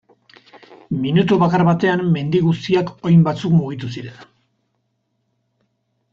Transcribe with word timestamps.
Minutu 1.01 1.37
bakar 1.43 1.63
batean 1.67 2.01
mendi 2.15 2.41
guztiak 2.47 2.91
oin 3.11 3.23
batzuk 3.29 3.55
mugitu 3.59 3.93
ziren. 4.09 4.19